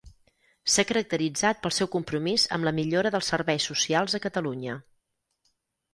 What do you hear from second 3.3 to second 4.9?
Serveis Socials a Catalunya.